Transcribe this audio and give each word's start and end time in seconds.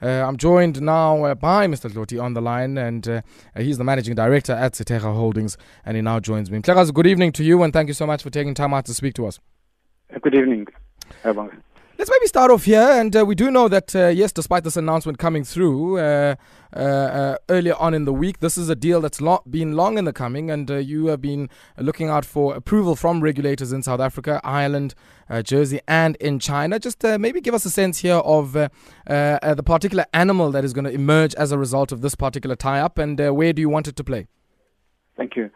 Uh, 0.00 0.06
I'm 0.06 0.36
joined 0.36 0.80
now 0.80 1.24
uh, 1.24 1.34
by 1.34 1.66
Mr. 1.66 1.90
Dloti 1.90 2.22
on 2.22 2.34
the 2.34 2.40
line, 2.40 2.78
and 2.78 3.08
uh, 3.08 3.22
he's 3.56 3.78
the 3.78 3.84
managing 3.84 4.14
director 4.14 4.52
at 4.52 4.74
Sithega 4.74 5.12
Holdings, 5.12 5.56
and 5.84 5.96
he 5.96 6.02
now 6.02 6.20
joins 6.20 6.50
me. 6.50 6.58
Mhlekazi, 6.58 6.94
good 6.94 7.06
evening 7.06 7.32
to 7.32 7.44
you, 7.44 7.62
and 7.62 7.72
thank 7.72 7.88
you 7.88 7.94
so 7.94 8.06
much 8.06 8.22
for 8.22 8.30
taking 8.30 8.54
time 8.54 8.72
out 8.72 8.84
to 8.86 8.94
speak 8.94 9.14
to 9.14 9.26
us. 9.26 9.40
Good 10.22 10.34
evening. 10.34 10.66
Let's 11.98 12.12
maybe 12.12 12.28
start 12.28 12.52
off 12.52 12.62
here, 12.62 12.80
and 12.80 13.16
uh, 13.16 13.26
we 13.26 13.34
do 13.34 13.50
know 13.50 13.66
that 13.66 13.96
uh, 13.96 14.06
yes, 14.06 14.30
despite 14.30 14.62
this 14.62 14.76
announcement 14.76 15.18
coming 15.18 15.42
through 15.42 15.98
uh, 15.98 16.36
uh, 16.72 16.78
uh 16.78 17.36
earlier 17.48 17.74
on 17.74 17.92
in 17.92 18.04
the 18.04 18.12
week, 18.12 18.38
this 18.38 18.56
is 18.56 18.68
a 18.68 18.76
deal 18.76 19.00
that's 19.00 19.20
lo- 19.20 19.42
been 19.50 19.72
long 19.72 19.98
in 19.98 20.04
the 20.04 20.12
coming, 20.12 20.48
and 20.48 20.70
uh, 20.70 20.76
you 20.76 21.06
have 21.06 21.20
been 21.20 21.50
looking 21.76 22.08
out 22.08 22.24
for 22.24 22.54
approval 22.54 22.94
from 22.94 23.20
regulators 23.20 23.72
in 23.72 23.82
South 23.82 23.98
Africa, 23.98 24.40
Ireland, 24.44 24.94
Jersey, 25.42 25.80
and 25.88 26.14
in 26.20 26.38
China. 26.38 26.78
Just 26.78 27.02
maybe 27.02 27.40
give 27.40 27.52
us 27.52 27.64
a 27.64 27.70
sense 27.70 27.98
here 27.98 28.18
of 28.18 28.52
the 28.52 29.62
particular 29.66 30.06
animal 30.14 30.52
that 30.52 30.64
is 30.64 30.72
going 30.72 30.84
to 30.84 30.92
emerge 30.92 31.34
as 31.34 31.50
a 31.50 31.58
result 31.58 31.90
of 31.90 32.00
this 32.00 32.14
particular 32.14 32.54
tie-up, 32.54 32.98
and 32.98 33.18
where 33.18 33.52
do 33.52 33.60
you 33.60 33.68
want 33.68 33.88
it 33.88 33.96
to 33.96 34.04
play? 34.04 34.28
Thank 35.16 35.34
you. 35.34 35.50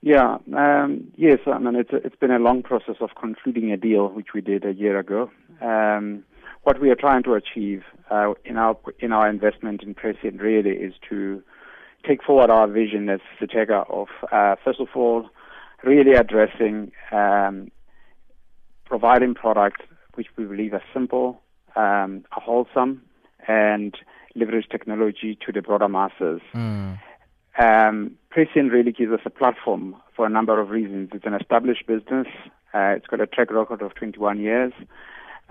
Yeah, 0.00 0.38
um, 0.56 1.12
yes, 1.16 1.40
I 1.46 1.58
mean, 1.58 1.74
it's, 1.74 1.90
it's 1.92 2.16
been 2.16 2.30
a 2.30 2.38
long 2.38 2.62
process 2.62 2.96
of 3.00 3.10
concluding 3.20 3.72
a 3.72 3.76
deal, 3.76 4.08
which 4.08 4.28
we 4.34 4.40
did 4.40 4.64
a 4.64 4.72
year 4.72 4.98
ago. 4.98 5.30
Um, 5.60 6.24
what 6.62 6.80
we 6.80 6.90
are 6.90 6.96
trying 6.96 7.22
to 7.22 7.34
achieve 7.34 7.84
uh, 8.10 8.34
in 8.44 8.56
our 8.56 8.76
in 8.98 9.12
our 9.12 9.28
investment 9.28 9.82
in 9.82 9.94
Prescient 9.94 10.40
really 10.40 10.70
is 10.70 10.94
to 11.08 11.42
take 12.06 12.22
forward 12.22 12.50
our 12.50 12.66
vision 12.66 13.08
as 13.08 13.20
Sithega 13.40 13.88
of 13.90 14.08
uh, 14.32 14.56
first 14.64 14.80
of 14.80 14.88
all 14.94 15.28
really 15.84 16.14
addressing 16.14 16.90
um, 17.12 17.70
providing 18.84 19.34
products 19.34 19.82
which 20.14 20.28
we 20.36 20.44
believe 20.44 20.72
are 20.72 20.82
simple, 20.92 21.40
um, 21.76 22.24
are 22.32 22.42
wholesome, 22.42 23.02
and 23.46 23.94
leverage 24.34 24.66
technology 24.70 25.38
to 25.44 25.52
the 25.52 25.62
broader 25.62 25.88
masses. 25.88 26.40
Mm. 26.54 26.98
Um, 27.58 28.12
Prescient 28.30 28.72
really 28.72 28.92
gives 28.92 29.12
us 29.12 29.20
a 29.24 29.30
platform 29.30 29.96
for 30.14 30.26
a 30.26 30.30
number 30.30 30.60
of 30.60 30.70
reasons. 30.70 31.10
It's 31.12 31.26
an 31.26 31.34
established 31.34 31.86
business. 31.86 32.26
Uh, 32.74 32.94
it's 32.96 33.06
got 33.06 33.20
a 33.20 33.26
track 33.26 33.50
record 33.50 33.82
of 33.82 33.94
21 33.94 34.40
years 34.40 34.72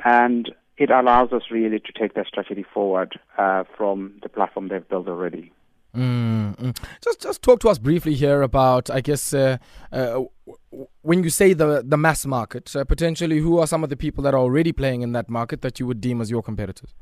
and 0.04 0.52
it 0.78 0.90
allows 0.90 1.32
us 1.32 1.44
really 1.50 1.80
to 1.80 1.92
take 1.98 2.14
that 2.16 2.28
strategy 2.28 2.66
forward 2.74 3.20
uh, 3.38 3.64
from 3.78 4.14
the 4.24 4.30
platform 4.30 4.68
they've 4.68 4.88
built 4.88 5.08
already. 5.08 5.52
Mm-hmm. 5.96 6.72
Just, 7.02 7.22
just 7.22 7.42
talk 7.42 7.60
to 7.62 7.70
us 7.70 7.78
briefly 7.78 8.16
here 8.16 8.42
about, 8.42 8.90
I 8.90 9.00
guess, 9.00 9.34
uh, 9.34 9.58
uh, 9.94 10.24
when 11.02 11.24
you 11.24 11.30
say 11.30 11.54
the 11.54 11.82
the 11.86 11.98
mass 11.98 12.26
market, 12.26 12.76
uh, 12.76 12.84
potentially, 12.84 13.40
who 13.40 13.60
are 13.60 13.68
some 13.68 13.84
of 13.84 13.90
the 13.90 13.96
people 13.96 14.22
that 14.24 14.34
are 14.34 14.40
already 14.40 14.74
playing 14.74 15.04
in 15.04 15.14
that 15.14 15.30
market 15.30 15.62
that 15.62 15.80
you 15.80 15.88
would 15.88 16.02
deem 16.02 16.20
as 16.20 16.30
your 16.30 16.44
competitors? 16.44 16.94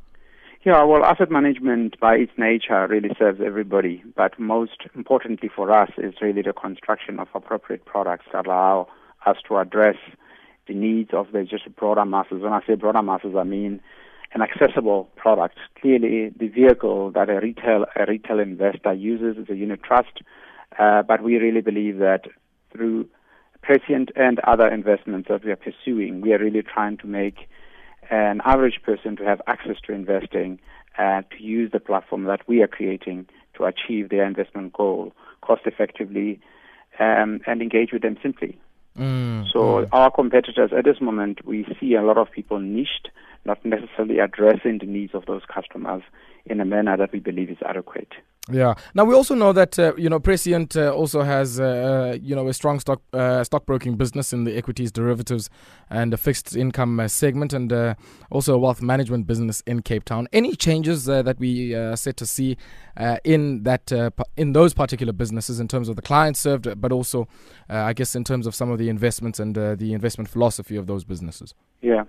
Yeah, 0.64 0.84
well, 0.84 1.04
asset 1.04 1.30
management 1.30 2.00
by 2.00 2.16
its 2.16 2.32
nature 2.38 2.88
really 2.88 3.10
serves 3.20 3.42
everybody, 3.44 4.02
but 4.16 4.40
most 4.40 4.88
importantly 4.96 5.50
for 5.54 5.72
us 5.72 5.90
is 5.98 6.14
really 6.22 6.42
the 6.42 6.54
construction 6.54 7.20
of 7.20 7.28
appropriate 7.34 7.84
products 7.86 8.26
that 8.32 8.46
allow 8.46 8.88
us 9.26 9.38
to 9.48 9.58
address 9.58 9.98
the 10.67 10.73
needs 10.73 11.11
of 11.14 11.31
the 11.31 11.44
just 11.44 11.75
broader 11.75 12.06
masses. 12.06 12.42
When 12.42 12.53
I 12.53 12.61
say 12.66 12.75
broader 12.75 13.02
masses, 13.02 13.36
I 13.38 13.44
mean 13.44 13.81
an 14.33 14.42
accessible 14.42 15.09
product. 15.16 15.58
Clearly, 15.80 16.30
the 16.36 16.47
vehicle 16.47 17.11
that 17.11 17.30
a 17.30 17.39
retail 17.39 17.86
a 17.95 18.06
retail 18.08 18.39
investor 18.39 18.94
uses 18.94 19.38
is 19.38 19.50
a 19.50 19.56
unit 19.56 19.84
trust, 19.84 20.22
uh, 20.80 21.03
but 21.03 21.22
we 21.22 21.38
really 21.38 21.61
believe 21.61 22.00
that 22.00 22.25
through 22.72 23.08
Prescient 23.64 24.11
and 24.17 24.39
other 24.39 24.67
investments 24.67 25.30
that 25.30 25.45
we 25.45 25.52
are 25.52 25.56
pursuing, 25.56 26.19
we 26.19 26.34
are 26.34 26.38
really 26.38 26.61
trying 26.61 26.97
to 26.97 27.08
make 27.08 27.47
an 28.11 28.41
average 28.44 28.81
person 28.84 29.16
to 29.16 29.23
have 29.23 29.41
access 29.47 29.78
to 29.88 29.94
investing 29.94 30.59
and 30.97 31.23
to 31.31 31.41
use 31.41 31.72
the 31.72 31.80
platform 31.80 32.25
that 32.25 32.41
we 32.45 32.61
are 32.61 32.67
creating 32.67 33.25
to 33.53 33.64
achieve 33.64 34.09
their 34.09 34.25
investment 34.25 34.73
goal 34.73 35.14
cost 35.41 35.61
effectively 35.66 36.41
um, 37.00 37.39
and 37.47 37.61
engage 37.61 37.94
with 37.94 38.02
them 38.02 38.17
simply. 38.22 38.59
Mm, 38.98 39.52
so 39.52 39.59
mm. 39.59 39.90
our 39.92 40.12
competitors 40.12 40.72
at 40.76 40.86
this 40.86 41.02
moment, 41.02 41.46
we 41.46 41.66
see 41.80 41.96
a 41.96 42.02
lot 42.02 42.18
of 42.18 42.31
people 42.31 42.59
niched, 42.59 43.09
not 43.46 43.64
necessarily 43.66 44.20
addressing 44.20 44.78
the 44.80 44.86
needs 44.86 45.16
of 45.16 45.26
those 45.26 45.42
customers 45.52 46.04
in 46.46 46.59
a 46.59 46.66
manner 46.66 46.96
that 46.98 47.12
we 47.12 47.20
believe 47.20 47.50
is 47.50 47.58
adequate. 47.66 48.14
Yeah. 48.52 48.74
Now 48.94 49.06
we 49.06 49.16
also 49.16 49.36
know 49.36 49.54
that 49.54 49.80
uh, 49.80 49.94
you 49.98 50.09
know 50.09 50.20
Prescient 50.20 50.76
uh, 50.76 50.92
also 50.92 51.22
has 51.22 51.62
uh, 51.62 51.64
uh 51.64 52.18
you 52.22 52.36
know 52.36 52.50
a 52.50 52.54
strong 52.54 52.80
stock 52.81 53.02
uh, 53.14 53.42
stockbroking 53.44 53.96
business 53.96 54.34
in 54.34 54.44
the 54.44 54.58
equities, 54.58 54.92
derivatives, 54.92 55.50
and 55.90 56.14
a 56.14 56.18
fixed 56.18 56.53
income 56.53 57.00
uh, 57.00 57.08
segment, 57.08 57.53
and 57.53 57.96
also 58.32 58.56
a 58.56 58.58
wealth 58.58 58.82
management 58.82 59.28
business 59.28 59.64
in 59.66 59.82
Cape 59.82 60.03
Town. 60.03 60.28
Any 60.34 60.58
changes 60.58 61.06
that 61.06 61.40
we 61.40 61.74
are 61.74 61.96
set 61.96 62.18
to 62.18 62.26
see 62.26 62.58
in 63.24 63.64
that 63.64 63.92
in 64.36 64.52
those 64.52 64.74
particular 64.74 65.14
businesses 65.14 65.62
in 65.62 65.70
terms 65.70 65.88
of 65.88 65.96
the 65.96 66.02
clients 66.02 66.42
served, 66.42 66.68
but 66.82 66.92
also 66.92 67.30
I 67.70 67.94
guess 67.94 68.14
in 68.14 68.26
terms 68.26 68.46
of 68.46 68.53
some 68.53 68.70
of 68.70 68.78
the 68.78 68.90
investments 68.90 69.40
and 69.40 69.56
the 69.56 69.94
investment 69.94 70.30
philosophy 70.30 70.76
of 70.76 70.88
those 70.88 71.06
businesses. 71.06 71.53
Yeah. 71.82 72.03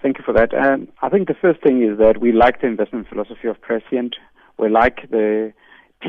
Thank 0.00 0.18
you 0.18 0.24
for 0.24 0.32
that. 0.34 0.54
Um, 0.54 0.88
I 1.02 1.08
think 1.08 1.26
the 1.26 1.34
first 1.34 1.60
thing 1.62 1.82
is 1.82 1.98
that 1.98 2.20
we 2.20 2.30
like 2.30 2.60
the 2.60 2.68
investment 2.68 3.08
philosophy 3.08 3.48
of 3.48 3.60
Prescient. 3.60 4.14
We 4.58 4.68
like 4.68 5.10
the 5.10 5.52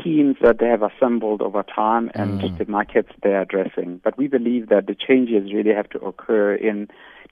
teams 0.02 0.36
that 0.42 0.58
they 0.58 0.66
have 0.66 0.82
assembled 0.82 1.42
over 1.42 1.62
time 1.62 2.10
and 2.14 2.40
mm. 2.40 2.58
the 2.58 2.66
markets 2.66 3.10
they're 3.22 3.42
addressing. 3.42 4.00
But 4.02 4.18
we 4.18 4.28
believe 4.28 4.68
that 4.68 4.86
the 4.86 4.94
changes 4.94 5.52
really 5.52 5.74
have 5.74 5.88
to 5.90 5.98
occur 6.00 6.54
in 6.54 6.88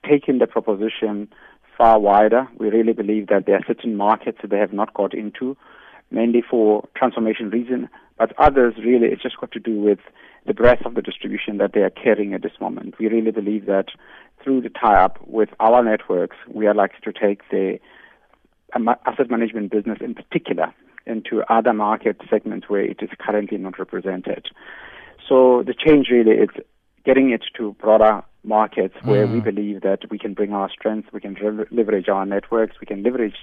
taking 0.07 0.39
the 0.39 0.47
proposition 0.47 1.27
far 1.77 1.99
wider. 1.99 2.47
We 2.57 2.69
really 2.69 2.93
believe 2.93 3.27
that 3.27 3.45
there 3.45 3.55
are 3.55 3.65
certain 3.67 3.95
markets 3.95 4.39
that 4.41 4.49
they 4.49 4.57
have 4.57 4.73
not 4.73 4.93
got 4.93 5.13
into, 5.13 5.55
mainly 6.09 6.43
for 6.47 6.87
transformation 6.95 7.49
reason, 7.49 7.89
but 8.17 8.33
others 8.39 8.73
really 8.83 9.07
it's 9.07 9.21
just 9.21 9.39
got 9.39 9.51
to 9.51 9.59
do 9.59 9.79
with 9.79 9.99
the 10.45 10.53
breadth 10.53 10.85
of 10.85 10.95
the 10.95 11.01
distribution 11.01 11.57
that 11.57 11.73
they 11.73 11.81
are 11.81 11.89
carrying 11.89 12.33
at 12.33 12.41
this 12.41 12.59
moment. 12.59 12.95
We 12.99 13.07
really 13.07 13.31
believe 13.31 13.65
that 13.65 13.87
through 14.43 14.61
the 14.61 14.69
tie-up 14.69 15.19
with 15.27 15.49
our 15.59 15.83
networks, 15.83 16.37
we 16.47 16.67
are 16.67 16.73
likely 16.73 16.99
to 17.03 17.11
take 17.11 17.41
the 17.49 17.79
um, 18.73 18.89
asset 19.05 19.29
management 19.29 19.71
business 19.71 19.99
in 20.01 20.15
particular 20.15 20.73
into 21.07 21.43
other 21.49 21.73
market 21.73 22.17
segments 22.29 22.69
where 22.69 22.81
it 22.81 22.99
is 23.01 23.09
currently 23.19 23.57
not 23.57 23.79
represented. 23.79 24.47
So 25.27 25.63
the 25.65 25.73
change 25.73 26.09
really 26.09 26.31
is 26.31 26.49
getting 27.05 27.31
it 27.31 27.43
to 27.57 27.73
broader 27.73 28.23
markets 28.43 28.95
where 29.03 29.27
mm. 29.27 29.33
we 29.33 29.39
believe 29.39 29.81
that 29.81 30.09
we 30.09 30.17
can 30.17 30.33
bring 30.33 30.53
our 30.53 30.69
strengths, 30.69 31.11
we 31.11 31.19
can 31.19 31.33
re- 31.35 31.65
leverage 31.71 32.07
our 32.07 32.25
networks, 32.25 32.75
we 32.79 32.87
can 32.87 33.03
leverage 33.03 33.35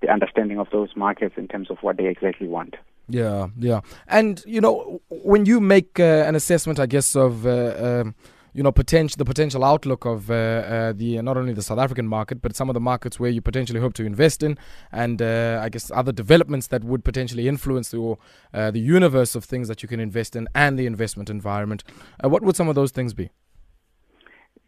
the 0.00 0.08
understanding 0.08 0.58
of 0.58 0.68
those 0.70 0.90
markets 0.96 1.34
in 1.36 1.48
terms 1.48 1.70
of 1.70 1.78
what 1.80 1.96
they 1.96 2.06
exactly 2.06 2.48
want. 2.48 2.76
Yeah, 3.08 3.48
yeah. 3.58 3.80
And, 4.08 4.42
you 4.46 4.60
know, 4.60 5.00
when 5.08 5.46
you 5.46 5.60
make 5.60 5.98
uh, 5.98 6.24
an 6.28 6.34
assessment, 6.34 6.78
I 6.78 6.86
guess, 6.86 7.16
of. 7.16 7.46
Uh, 7.46 8.00
um, 8.02 8.14
you 8.54 8.62
know, 8.62 8.72
potential 8.72 9.16
the 9.18 9.24
potential 9.24 9.64
outlook 9.64 10.04
of 10.04 10.30
uh, 10.30 10.34
uh, 10.34 10.92
the 10.92 11.20
not 11.22 11.36
only 11.36 11.52
the 11.52 11.62
South 11.62 11.78
African 11.78 12.06
market, 12.06 12.42
but 12.42 12.54
some 12.54 12.68
of 12.68 12.74
the 12.74 12.80
markets 12.80 13.18
where 13.18 13.30
you 13.30 13.40
potentially 13.40 13.80
hope 13.80 13.94
to 13.94 14.04
invest 14.04 14.42
in, 14.42 14.58
and 14.90 15.22
uh, 15.22 15.60
I 15.62 15.68
guess 15.68 15.90
other 15.90 16.12
developments 16.12 16.66
that 16.68 16.84
would 16.84 17.04
potentially 17.04 17.48
influence 17.48 17.90
the 17.90 18.16
uh, 18.52 18.70
the 18.70 18.80
universe 18.80 19.34
of 19.34 19.44
things 19.44 19.68
that 19.68 19.82
you 19.82 19.88
can 19.88 20.00
invest 20.00 20.36
in 20.36 20.48
and 20.54 20.78
the 20.78 20.86
investment 20.86 21.30
environment. 21.30 21.82
Uh, 22.22 22.28
what 22.28 22.42
would 22.42 22.56
some 22.56 22.68
of 22.68 22.74
those 22.74 22.90
things 22.90 23.14
be? 23.14 23.30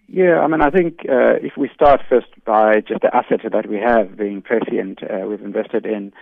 Yeah, 0.06 0.40
I 0.40 0.46
mean, 0.48 0.60
I 0.60 0.70
think 0.70 1.00
uh, 1.08 1.34
if 1.42 1.56
we 1.56 1.70
start 1.74 2.02
first 2.08 2.28
by 2.44 2.80
just 2.80 3.00
the 3.00 3.14
asset 3.14 3.40
that 3.50 3.68
we 3.68 3.78
have 3.78 4.16
being 4.16 4.42
Prescient, 4.42 5.00
we've 5.26 5.40
invested 5.40 5.86
in 5.86 6.12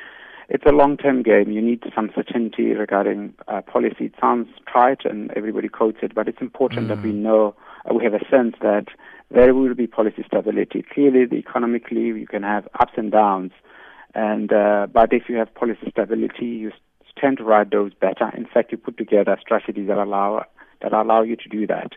it's 0.53 0.67
a 0.67 0.71
long-term 0.71 1.23
game. 1.23 1.51
You 1.51 1.63
need 1.63 1.83
some 1.97 2.11
certainty 2.15 2.75
regarding 2.75 3.33
uh, 3.49 3.63
policy. 3.63 4.05
It 4.05 4.15
sounds 4.21 4.49
trite 4.71 5.07
and 5.07 5.31
everybody 5.31 5.69
quotes 5.69 5.97
it, 6.03 6.15
but 6.15 6.29
it's 6.29 6.43
important 6.43 6.85
mm. 6.85 6.89
that 6.89 7.03
we 7.03 7.11
mm. 7.11 7.23
know, 7.27 7.55
uh, 7.91 7.95
we 7.95 8.05
have 8.05 8.13
a 8.13 8.29
sense 8.31 8.55
that 8.61 8.89
there 9.31 9.55
will 9.55 9.75
be 9.75 9.87
policy 9.87 10.23
stability. 10.27 10.85
Clearly, 10.93 11.25
the 11.25 11.37
economically, 11.37 12.03
you 12.03 12.27
can 12.27 12.43
have 12.43 12.69
ups 12.79 12.93
and 12.99 13.11
downs, 13.11 13.53
and 14.15 14.53
uh, 14.53 14.89
but 14.93 15.15
if 15.15 15.23
you 15.31 15.37
have 15.37 15.55
policy 15.55 15.91
stability, 15.91 16.44
you 16.44 16.71
tend 17.19 17.38
to 17.38 17.44
ride 17.44 17.71
those 17.71 17.94
better. 17.94 18.31
In 18.37 18.44
fact, 18.44 18.73
you 18.73 18.76
put 18.76 18.99
together 18.99 19.38
strategies 19.41 19.88
that 19.88 19.97
allow 19.97 20.44
that 20.82 20.93
allow 20.93 21.23
you 21.23 21.37
to 21.37 21.49
do 21.49 21.67
that. 21.67 21.93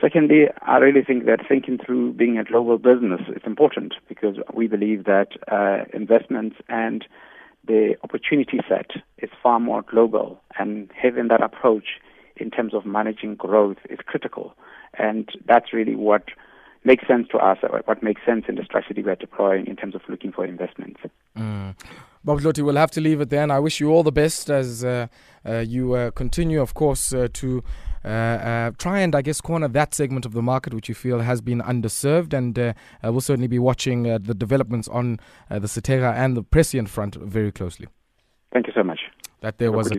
Secondly, 0.00 0.46
I 0.62 0.78
really 0.78 1.04
think 1.04 1.26
that 1.26 1.46
thinking 1.46 1.78
through 1.78 2.14
being 2.14 2.36
a 2.36 2.42
global 2.42 2.78
business 2.78 3.20
is 3.28 3.42
important 3.46 3.94
because 4.08 4.38
we 4.52 4.66
believe 4.66 5.04
that 5.04 5.28
uh, 5.52 5.84
investments 5.94 6.56
and 6.68 7.06
the 7.66 7.96
opportunity 8.02 8.58
set 8.68 8.90
is 9.18 9.30
far 9.42 9.60
more 9.60 9.82
global, 9.82 10.40
and 10.58 10.90
having 11.00 11.28
that 11.28 11.42
approach 11.42 12.00
in 12.36 12.50
terms 12.50 12.74
of 12.74 12.86
managing 12.86 13.34
growth 13.34 13.76
is 13.88 13.98
critical. 14.04 14.54
And 14.98 15.28
that's 15.46 15.72
really 15.72 15.94
what 15.94 16.24
makes 16.84 17.06
sense 17.06 17.28
to 17.30 17.38
us, 17.38 17.58
what 17.84 18.02
makes 18.02 18.22
sense 18.24 18.46
in 18.48 18.54
the 18.54 18.64
strategy 18.64 19.02
we're 19.02 19.14
deploying 19.14 19.66
in 19.66 19.76
terms 19.76 19.94
of 19.94 20.00
looking 20.08 20.32
for 20.32 20.46
investments. 20.46 21.00
Mm. 21.36 21.76
Thabo 22.26 22.40
Dloti, 22.40 22.62
we'll 22.64 22.76
have 22.76 22.90
to 22.92 23.00
leave 23.00 23.20
it 23.20 23.30
there, 23.30 23.42
and 23.42 23.52
I 23.52 23.58
wish 23.58 23.80
you 23.80 23.90
all 23.90 24.02
the 24.02 24.12
best 24.12 24.50
as 24.50 24.84
uh, 24.84 25.06
uh, 25.46 25.58
you 25.58 25.94
uh, 25.94 26.10
continue, 26.10 26.60
of 26.60 26.74
course, 26.74 27.12
uh, 27.12 27.28
to 27.34 27.62
uh, 28.04 28.08
uh, 28.08 28.70
try 28.78 29.00
and, 29.00 29.14
I 29.14 29.22
guess, 29.22 29.40
corner 29.40 29.68
that 29.68 29.94
segment 29.94 30.26
of 30.26 30.32
the 30.32 30.42
market 30.42 30.74
which 30.74 30.88
you 30.88 30.94
feel 30.94 31.20
has 31.20 31.40
been 31.40 31.60
underserved. 31.60 32.32
And 32.32 32.58
uh, 32.58 32.72
we'll 33.02 33.20
certainly 33.20 33.48
be 33.48 33.58
watching 33.58 34.04
the 34.04 34.34
developments 34.34 34.88
on 34.88 35.18
the 35.48 35.68
Sithega 35.68 36.14
and 36.14 36.36
the 36.36 36.42
Prescient 36.42 36.88
front 36.88 37.16
very 37.16 37.52
closely. 37.52 37.88
Thank 38.52 38.66
you 38.66 38.72
so 38.74 38.82
much. 38.82 39.00
That 39.40 39.58
there 39.58 39.72
was 39.72 39.92
a, 39.92 39.96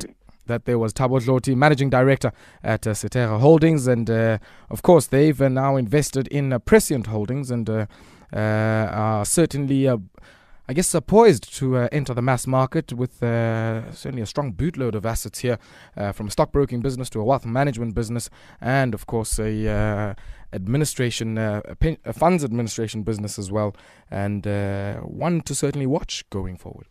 that 0.47 0.65
there 0.65 0.77
was 0.77 0.93
Thabo 0.93 1.19
Dloti, 1.21 1.55
managing 1.55 1.89
director 1.89 2.31
at 2.63 2.85
uh, 2.85 2.91
Sithega 2.91 3.39
Holdings, 3.39 3.87
and 3.87 4.09
uh, 4.09 4.37
of 4.69 4.81
course 4.81 5.07
they've 5.07 5.41
uh, 5.41 5.49
now 5.49 5.77
invested 5.77 6.27
in 6.27 6.51
uh, 6.51 6.59
Prescient 6.59 7.07
Holdings 7.07 7.49
and 7.51 7.69
uh, 7.69 7.85
uh, 8.33 8.37
are 8.37 9.25
certainly. 9.25 9.89
I 10.67 10.73
guess 10.73 10.93
are 10.95 11.01
poised 11.01 11.53
to 11.57 11.75
uh, 11.77 11.87
enter 11.91 12.13
the 12.13 12.21
mass 12.21 12.47
market 12.47 12.93
with 12.93 13.21
uh, 13.21 13.91
certainly 13.91 14.21
a 14.21 14.25
strong 14.25 14.53
bootload 14.53 14.95
of 14.95 15.05
assets 15.05 15.39
here, 15.39 15.57
uh, 15.97 16.11
from 16.11 16.27
a 16.27 16.31
stockbroking 16.31 16.81
business 16.81 17.09
to 17.11 17.19
a 17.19 17.23
wealth 17.23 17.45
management 17.45 17.95
business, 17.95 18.29
and 18.61 18.93
of 18.93 19.05
course 19.05 19.39
a 19.39 20.15
administration, 20.53 21.37
a, 21.37 21.75
pen- 21.79 21.97
a 22.05 22.13
funds 22.13 22.43
administration 22.43 23.03
business 23.03 23.39
as 23.39 23.51
well, 23.51 23.75
and 24.09 24.45
one 25.03 25.41
to 25.41 25.55
certainly 25.55 25.87
watch 25.87 26.23
going 26.29 26.57
forward. 26.57 26.87